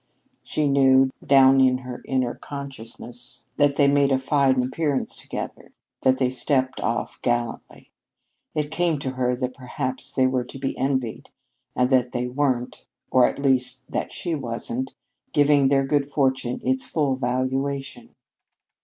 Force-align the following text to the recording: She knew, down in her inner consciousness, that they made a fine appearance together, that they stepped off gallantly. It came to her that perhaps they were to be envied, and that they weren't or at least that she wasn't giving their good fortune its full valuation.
She 0.41 0.67
knew, 0.67 1.11
down 1.23 1.61
in 1.61 1.77
her 1.79 2.01
inner 2.07 2.33
consciousness, 2.33 3.45
that 3.57 3.75
they 3.75 3.87
made 3.87 4.11
a 4.11 4.17
fine 4.17 4.63
appearance 4.63 5.15
together, 5.15 5.73
that 6.01 6.17
they 6.17 6.31
stepped 6.31 6.81
off 6.81 7.21
gallantly. 7.21 7.91
It 8.55 8.71
came 8.71 8.97
to 8.97 9.11
her 9.11 9.35
that 9.35 9.53
perhaps 9.53 10.11
they 10.11 10.25
were 10.25 10.43
to 10.43 10.57
be 10.57 10.75
envied, 10.75 11.29
and 11.75 11.91
that 11.91 12.13
they 12.13 12.25
weren't 12.27 12.87
or 13.11 13.27
at 13.27 13.37
least 13.43 13.91
that 13.91 14.11
she 14.11 14.33
wasn't 14.33 14.95
giving 15.33 15.67
their 15.67 15.85
good 15.85 16.09
fortune 16.11 16.61
its 16.63 16.83
full 16.83 17.15
valuation. 17.15 18.15